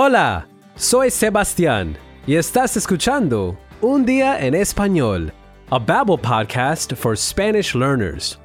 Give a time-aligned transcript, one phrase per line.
[0.00, 5.32] Hola, soy Sebastián y estás escuchando Un Día en Español,
[5.72, 8.38] a Babbel podcast for Spanish learners.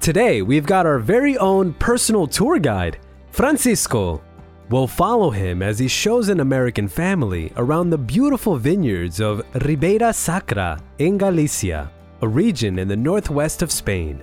[0.00, 2.98] Today, we've got our very own personal tour guide,
[3.30, 4.20] Francisco.
[4.70, 10.12] We'll follow him as he shows an American family around the beautiful vineyards of Ribeira
[10.12, 11.92] Sacra in Galicia,
[12.22, 14.20] a region in the northwest of Spain.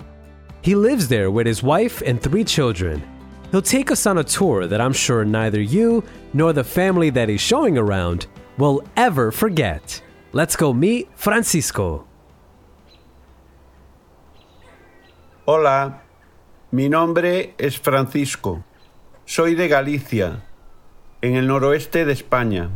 [0.60, 3.02] He lives there with his wife and three children.
[3.50, 7.28] He'll take us on a tour that I'm sure neither you nor the family that
[7.28, 8.26] he's showing around
[8.56, 10.00] will ever forget.
[10.32, 12.06] Let's go meet Francisco.
[15.46, 16.02] Hola,
[16.70, 18.62] mi nombre es Francisco.
[19.24, 20.44] Soy de Galicia,
[21.20, 22.70] en el noroeste de España.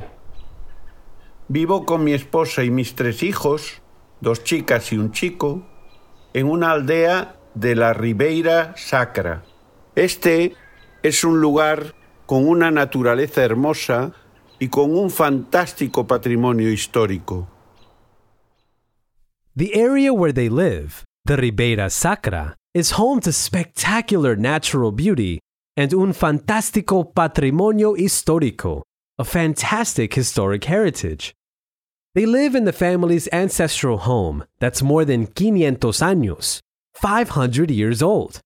[1.46, 3.80] Vivo con mi esposa y mis tres hijos,
[4.20, 5.62] dos chicas y un chico,
[6.32, 9.44] en una aldea de la Ribeira Sacra.
[9.94, 10.56] Este
[11.04, 14.14] es un lugar con una naturaleza hermosa
[14.58, 17.46] y con un fantástico patrimonio histórico.
[19.54, 25.40] The area where they live, the Ribeira Sacra, is home to spectacular natural beauty
[25.76, 28.82] and un fantástico patrimonio histórico,
[29.18, 31.34] a fantastic historic heritage.
[32.14, 36.60] They live in the family's ancestral home that's more than 500 años,
[36.94, 38.40] 500 years old.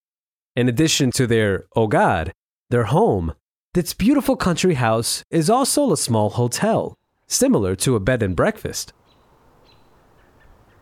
[0.56, 2.32] In addition to their hogar,
[2.70, 3.34] their home,
[3.74, 6.94] this beautiful country house is also a small hotel,
[7.26, 8.92] similar to a bed and breakfast.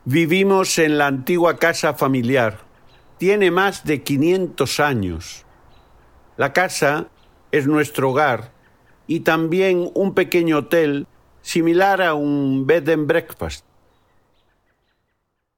[0.07, 2.59] Vivimos en la antigua casa familiar.
[3.19, 5.45] Tiene más de 500 años.
[6.37, 7.09] La casa
[7.51, 8.53] es nuestro hogar
[9.09, 11.07] y también un pequeño hotel
[11.43, 13.65] similar a un bed and breakfast.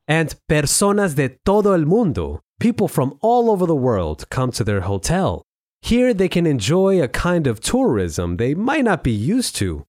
[0.07, 4.81] And personas de todo el mundo, people from all over the world, come to their
[4.81, 5.43] hotel.
[5.83, 9.85] Here they can enjoy a kind of tourism they might not be used to.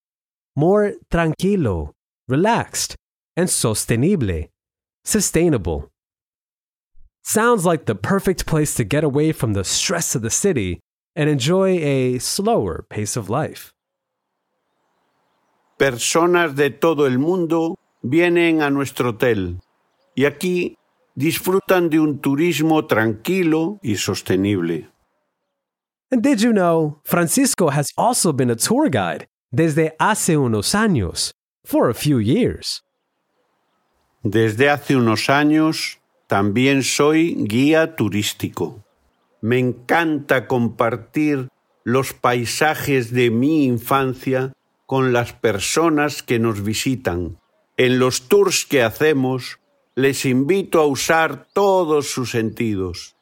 [0.56, 1.92] More tranquilo,
[2.28, 2.96] relaxed,
[3.36, 4.50] and sostenible,
[5.04, 5.90] sustainable.
[7.24, 10.80] Sounds like the perfect place to get away from the stress of the city
[11.16, 13.72] and enjoy a slower pace of life.
[15.78, 19.60] Personas de todo el mundo vienen a nuestro hotel
[20.16, 20.78] y aquí
[21.16, 24.90] disfrutan de un turismo tranquilo y sostenible.
[26.12, 31.34] And did you know Francisco has also been a tour guide desde hace unos años
[31.64, 32.82] for a few years?
[34.24, 38.84] Desde hace unos años también soy guía turístico.
[39.42, 41.50] Me encanta compartir
[41.84, 44.54] los paisajes de mi infancia
[44.88, 47.40] con las personas que nos visitan.
[47.78, 49.60] En los tours que hacemos,
[49.94, 53.16] les invito a usar todos sus sentidos.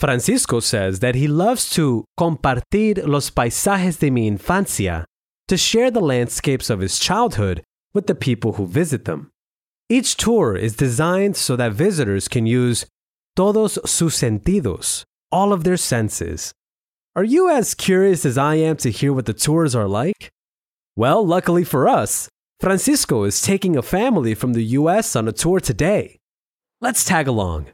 [0.00, 5.04] Francisco says that he loves to compartir los paisajes de mi infancia,
[5.46, 7.62] to share the landscapes of his childhood
[7.92, 9.30] with the people who visit them.
[9.90, 12.86] Each tour is designed so that visitors can use
[13.36, 16.50] todos sus sentidos, all of their senses.
[17.14, 20.30] Are you as curious as I am to hear what the tours are like?
[20.96, 22.26] Well, luckily for us,
[22.58, 26.16] Francisco is taking a family from the US on a tour today.
[26.80, 27.66] Let's tag along.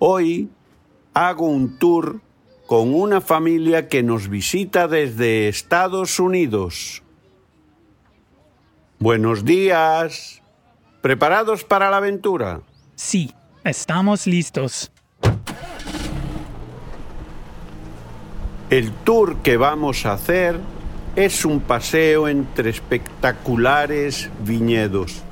[0.00, 0.48] Hoy
[1.16, 2.20] hago un tour
[2.66, 7.02] con una familia que nos visita desde Estados Unidos.
[8.98, 10.42] Buenos días.
[11.00, 12.60] ¿Preparados para la aventura?
[12.96, 13.32] Sí,
[13.64, 14.92] estamos listos.
[18.68, 20.60] El tour que vamos a hacer
[21.14, 25.22] es un paseo entre espectaculares viñedos.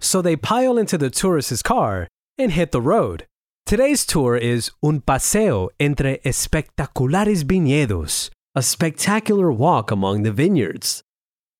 [0.00, 3.24] So they pile into the tourist's car and hit the road.
[3.66, 11.02] Today's tour is Un Paseo entre Espectaculares Viñedos, a spectacular walk among the vineyards.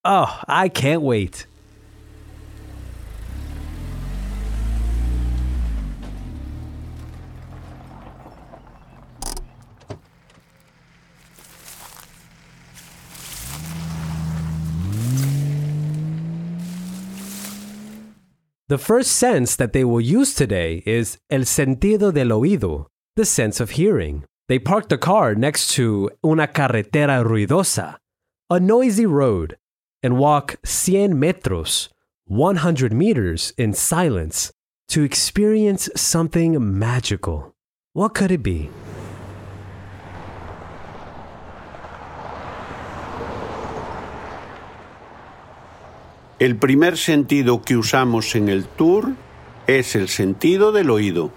[0.05, 1.47] Oh, I can't wait.
[18.75, 23.61] The first sense that they will use today is el sentido del oído, the sense
[23.61, 24.25] of hearing.
[24.49, 27.99] They park the car next to una carretera ruidosa,
[28.51, 29.57] a noisy road,
[30.03, 31.89] and walk 100 metros,
[32.27, 34.51] 100 meters in silence
[34.89, 37.55] to experience something magical.
[37.93, 38.71] What could it be?
[46.41, 49.13] El primer sentido que usamos en el tour
[49.69, 51.31] es el sentido del oído.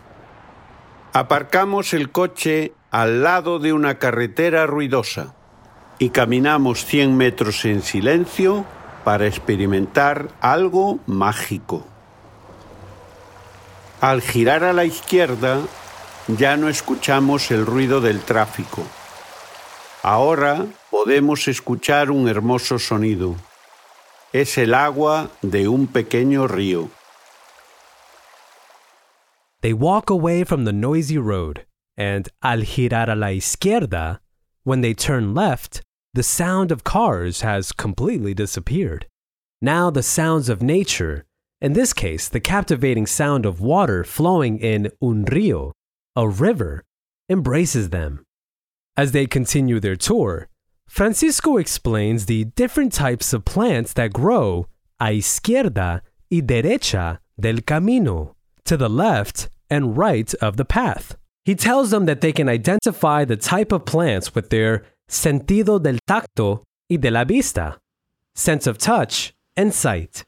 [1.14, 5.34] Aparcamos el coche al lado de una carretera ruidosa.
[6.00, 8.66] y caminamos 100 metros en silencio
[9.04, 11.88] para experimentar algo mágico.
[14.00, 15.60] Al girar a la izquierda
[16.28, 18.84] ya no escuchamos el ruido del tráfico.
[20.04, 23.36] Ahora podemos escuchar un hermoso sonido.
[24.38, 26.92] Es el agua de un pequeño río.
[29.62, 31.66] They walk away from the noisy road,
[31.98, 34.20] and al girar a la izquierda,
[34.64, 35.82] when they turn left,
[36.14, 39.08] the sound of cars has completely disappeared.
[39.60, 41.26] Now the sounds of nature,
[41.60, 45.72] in this case, the captivating sound of water flowing in un río,
[46.16, 46.84] a river,
[47.28, 48.24] embraces them.
[48.96, 50.48] As they continue their tour,
[50.88, 54.66] Francisco explains the different types of plants that grow
[55.00, 56.02] a izquierda
[56.32, 58.36] y derecha del camino,
[58.66, 61.16] to the left and right of the path.
[61.46, 66.00] He tells them that they can identify the type of plants with their sentido del
[66.08, 67.78] tacto y de la vista,
[68.36, 70.24] sense of touch and sight.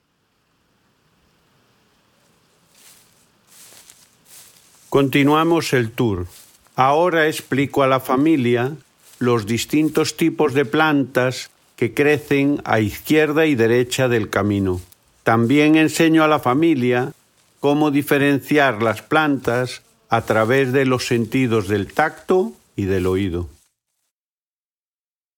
[4.90, 6.28] Continuamos el tour.
[6.76, 8.76] Ahora explico a la familia
[9.20, 14.82] los distintos tipos de plantas que crecen a izquierda y derecha del camino.
[15.24, 17.14] También enseño a la familia
[17.60, 23.50] cómo diferenciar las plantas a través de los sentidos del tacto y del oído.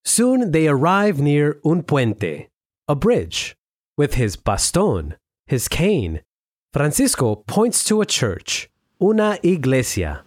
[0.04, 2.50] Soon they arrive near un puente,
[2.88, 3.56] a bridge.
[3.98, 6.22] With his bastón, his cane,
[6.74, 8.70] Francisco points to a church,
[9.00, 10.24] una iglesia.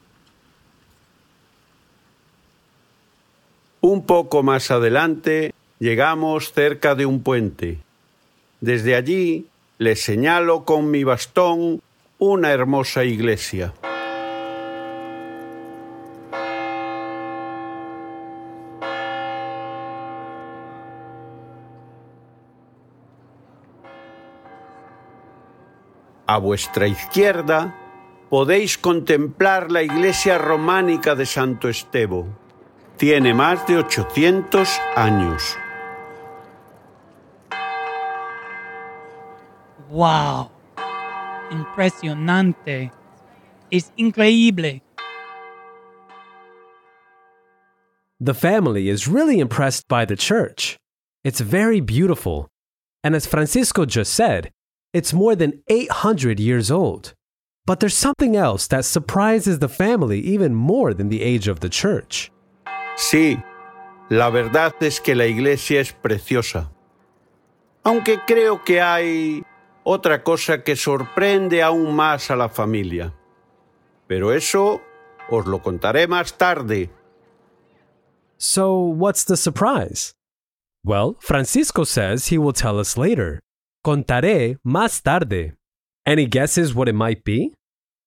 [3.86, 7.80] Un poco más adelante llegamos cerca de un puente.
[8.62, 11.82] Desde allí le señalo con mi bastón
[12.18, 13.74] una hermosa iglesia.
[26.26, 27.76] A vuestra izquierda
[28.30, 32.43] podéis contemplar la iglesia románica de Santo Estebo.
[32.96, 35.56] Tiene más de 800 años.
[39.90, 40.50] ¡Wow!
[41.50, 42.92] Impresionante.
[43.70, 44.80] Es increíble.
[48.20, 50.76] The family is really impressed by the church.
[51.24, 52.48] It's very beautiful.
[53.02, 54.50] And as Francisco just said,
[54.92, 57.12] it's more than 800 years old.
[57.66, 61.68] But there's something else that surprises the family even more than the age of the
[61.68, 62.30] church.
[62.96, 63.38] Sí,
[64.08, 66.70] la verdad es que la iglesia es preciosa.
[67.82, 69.42] Aunque creo que hay
[69.82, 73.12] otra cosa que sorprende aún más a la familia.
[74.06, 74.80] Pero eso
[75.30, 76.90] os lo contaré más tarde.
[78.36, 80.14] So, what's the surprise?
[80.84, 83.40] Well, Francisco says he will tell us later.
[83.84, 85.54] Contaré más tarde.
[86.06, 87.54] Any guesses what it might be?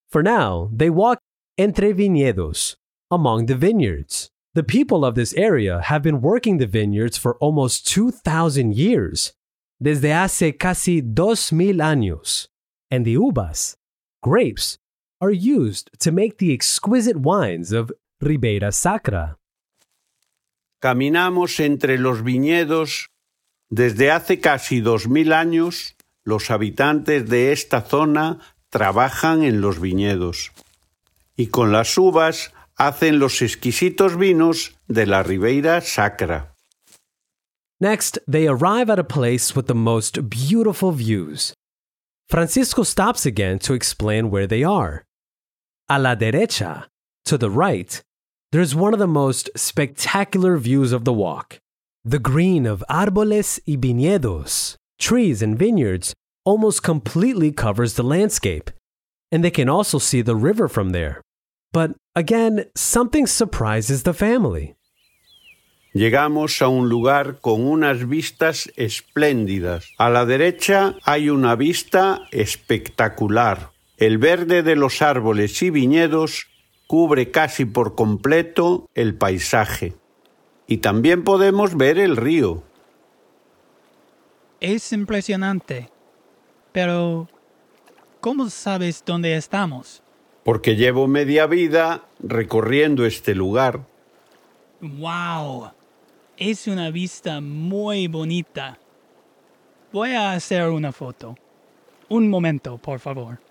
[0.10, 1.20] For now, they walk
[1.58, 2.76] entre viñedos,
[3.10, 4.30] among the vineyards.
[4.58, 9.34] The people of this area have been working the vineyards for almost 2,000 years,
[9.80, 12.48] desde hace casi dos mil años.
[12.90, 13.76] And the uvas,
[14.24, 14.80] grapes,
[15.22, 19.38] are used to make the exquisite wines of Ribeira Sacra.
[20.82, 23.12] Caminamos entre los viñedos
[23.70, 25.96] desde hace casi dos mil años.
[26.24, 28.40] Los habitantes de esta zona
[28.72, 30.52] trabajan en los viñedos
[31.36, 36.54] y con las uvas hacen los exquisitos vinos de la Ribeira Sacra.
[37.80, 41.54] Next, they arrive at a place with the most beautiful views.
[42.30, 45.06] Francisco stops again to explain where they are.
[45.90, 46.86] A la derecha,
[47.26, 48.02] to the right,
[48.52, 51.60] there's one of the most spectacular views of the walk.
[52.04, 56.14] The green of árboles y viñedos, trees and vineyards,
[56.46, 58.72] almost completely covers the landscape,
[59.32, 61.22] and they can also see the river from there.
[61.74, 64.76] But again, something surprises the family.
[65.94, 69.90] Llegamos a un lugar con unas vistas espléndidas.
[69.98, 73.72] A la derecha hay una vista espectacular.
[73.98, 76.48] El verde de los árboles y viñedos
[76.86, 79.96] cubre casi por completo el paisaje.
[80.68, 82.64] Y también podemos ver el río.
[84.60, 85.90] Es impresionante.
[86.74, 87.28] Pero,
[88.20, 90.04] ¿cómo sabes dónde estamos?
[90.48, 93.82] Porque llevo media vida recorriendo este lugar.
[94.80, 95.72] ¡Wow!
[96.38, 98.80] Es una vista muy bonita.
[99.92, 101.36] Voy a hacer una foto.
[102.08, 103.42] Un momento, por favor.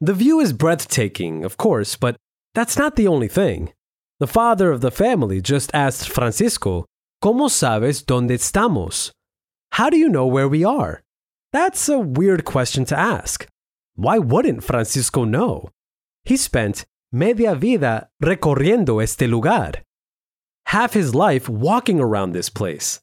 [0.00, 2.14] The view is breathtaking, of course, but
[2.54, 3.72] that's not the only thing.
[4.20, 6.84] The father of the family just asked Francisco,
[7.20, 9.10] ¿Cómo sabes dónde estamos?
[9.72, 11.02] How do you know where we are?
[11.52, 13.48] That's a weird question to ask.
[13.96, 15.70] Why wouldn't Francisco know?
[16.24, 19.82] He spent media vida recorriendo este lugar.
[20.66, 23.00] Half his life walking around this place.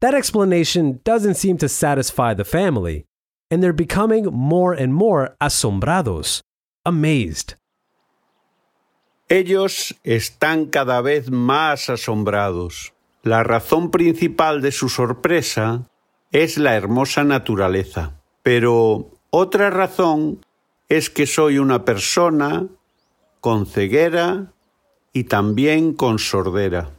[0.00, 3.04] That explanation doesn't seem to satisfy the family,
[3.50, 6.40] and they're becoming more and more asombrados,
[6.84, 7.54] amazed.
[9.28, 12.92] Ellos están cada vez más asombrados.
[13.22, 15.90] La razón principal de su sorpresa
[16.30, 20.40] es la hermosa naturaleza, pero otra razón
[20.88, 22.66] es que soy una persona
[23.40, 24.52] con ceguera
[25.12, 26.90] y también con sordera.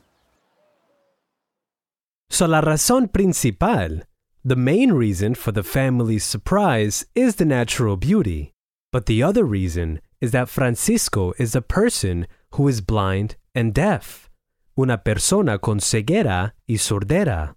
[2.29, 4.07] So la razón principal,
[4.43, 8.51] the main reason for the family's surprise is the natural beauty.
[8.91, 14.29] But the other reason is that Francisco is a person who is blind and deaf.
[14.77, 17.55] Una persona con ceguera y sordera.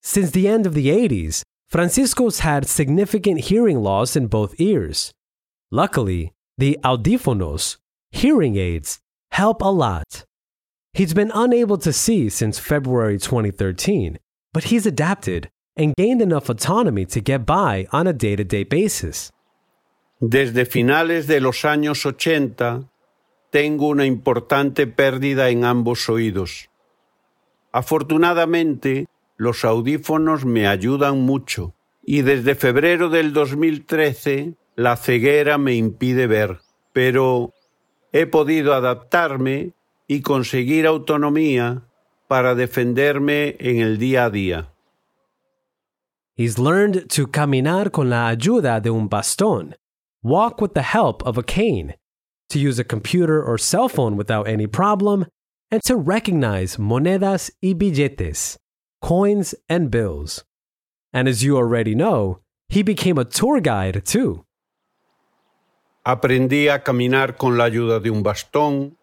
[0.00, 1.42] Since the end of the 80s,
[1.72, 5.10] Francisco's had significant hearing loss in both ears.
[5.70, 7.78] Luckily, the audífonos,
[8.10, 9.00] hearing aids,
[9.30, 10.26] help a lot.
[10.92, 14.18] He's been unable to see since February 2013,
[14.52, 18.64] but he's adapted and gained enough autonomy to get by on a day to day
[18.64, 19.32] basis.
[20.20, 22.86] Desde finales de los años 80
[23.50, 26.68] tengo una importante pérdida en ambos oídos.
[27.72, 31.74] Afortunadamente, los audífonos me ayudan mucho.
[32.04, 36.60] Y desde febrero del 2013 la ceguera me impide ver,
[36.92, 37.52] pero
[38.12, 39.72] he podido adaptarme
[40.06, 41.84] y conseguir autonomía
[42.28, 44.68] para defenderme en el día a día.
[46.34, 49.74] He's learned to caminar con la ayuda de un bastón,
[50.22, 51.94] walk with the help of a cane,
[52.48, 55.26] to use a computer or cell phone without any problem,
[55.70, 58.58] and to recognize monedas y billetes,
[59.02, 60.44] coins and bills.
[61.12, 64.44] And as you already know, he became a tour guide too.
[66.04, 68.96] Aprendí a caminar con la ayuda de un bastón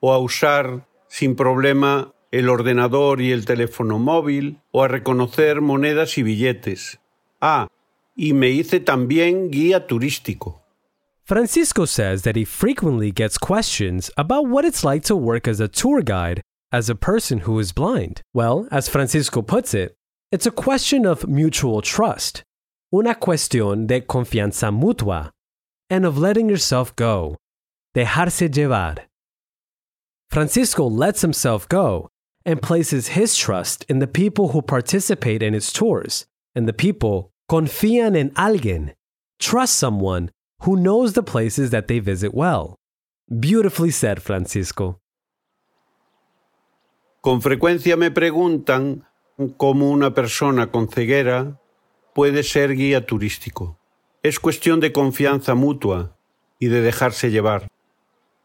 [0.00, 6.18] o a usar sin problema el ordenador y el teléfono móvil o a reconocer monedas
[6.18, 6.98] y billetes.
[7.40, 7.68] Ah,
[8.16, 10.62] y me hice también guía turístico.
[11.22, 15.68] Francisco says that he frequently gets questions about what it's like to work as a
[15.68, 16.40] tour guide
[16.72, 18.22] as a person who is blind.
[18.34, 19.94] Well, as Francisco puts it,
[20.32, 22.42] it's a question of mutual trust,
[22.92, 25.30] una cuestión de confianza mutua,
[25.88, 27.36] and of letting yourself go,
[27.94, 28.98] dejarse llevar.
[30.30, 32.08] Francisco lets himself go
[32.44, 37.30] and places his trust in the people who participate in his tours, and the people
[37.50, 38.94] confían en alguien,
[39.38, 40.30] trust someone
[40.62, 42.76] who knows the places that they visit well.
[43.40, 44.98] Beautifully said, Francisco.
[47.26, 49.04] Con frecuencia me preguntan
[49.56, 51.60] cómo una persona con ceguera
[52.14, 53.80] puede ser guía turístico.
[54.22, 56.16] Es cuestión de confianza mutua
[56.60, 57.66] y de dejarse llevar.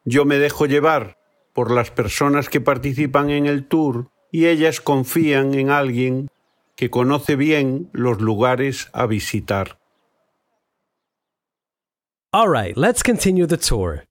[0.03, 1.19] Yo me dejo llevar
[1.53, 6.29] por las personas que participan en el tour y ellas confían en alguien
[6.75, 9.77] que conoce bien los lugares a visitar.
[12.33, 14.05] All right, let's continue the tour.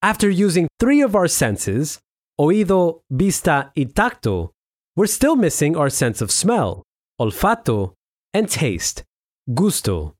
[0.00, 2.00] After using three of our senses,
[2.38, 4.50] oído, vista, y tacto,
[4.94, 6.82] we're still missing our sense of smell,
[7.20, 7.92] olfato,
[8.32, 9.04] and taste,
[9.52, 10.14] gusto.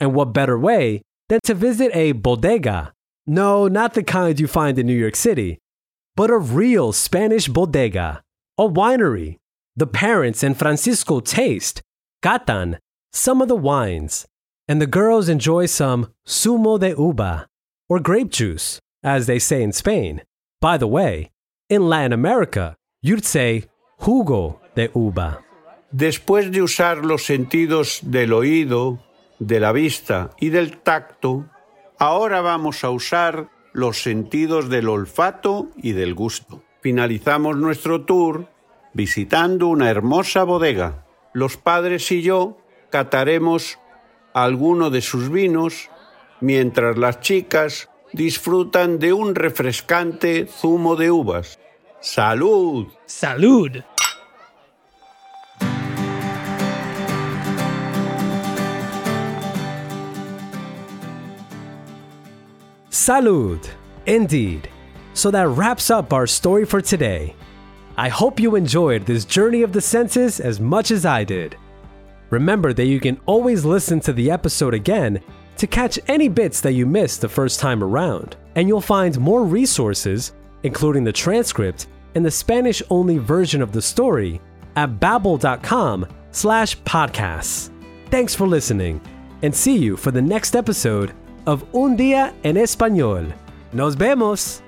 [0.00, 2.92] And what better way than to visit a bodega?
[3.26, 5.58] No, not the kind you find in New York City,
[6.16, 8.22] but a real Spanish bodega,
[8.58, 9.38] a winery.
[9.76, 11.80] The parents and Francisco taste,
[12.22, 12.78] catan,
[13.12, 14.26] some of the wines,
[14.68, 17.46] and the girls enjoy some zumo de uva,
[17.88, 20.22] or grape juice, as they say in Spain.
[20.60, 21.31] By the way,
[21.72, 23.64] in Latin America, you'd say
[23.96, 25.40] jugo de uva.
[25.90, 29.02] Después de usar los sentidos del oído,
[29.38, 31.46] de la vista y del tacto,
[31.98, 36.62] ahora vamos a usar los sentidos del olfato y del gusto.
[36.82, 38.48] Finalizamos nuestro tour
[38.92, 41.06] visitando una hermosa bodega.
[41.32, 42.58] Los padres y yo
[42.90, 43.78] cataremos
[44.34, 45.88] alguno de sus vinos
[46.42, 51.58] mientras las chicas disfrutan de un refrescante zumo de uvas.
[52.02, 52.90] ¡Salud!
[53.06, 53.84] Salud.
[62.90, 63.70] Salud!
[64.06, 64.68] Indeed.
[65.14, 67.36] So that wraps up our story for today.
[67.96, 71.56] I hope you enjoyed this journey of the senses as much as I did.
[72.30, 75.20] Remember that you can always listen to the episode again
[75.56, 79.44] to catch any bits that you missed the first time around, and you'll find more
[79.44, 80.32] resources
[80.62, 84.40] including the transcript and the Spanish-only version of the story
[84.76, 87.70] at babbel.com slash podcasts.
[88.10, 89.00] Thanks for listening,
[89.42, 91.12] and see you for the next episode
[91.46, 93.32] of Un Día en Español.
[93.72, 94.62] Nos vemos!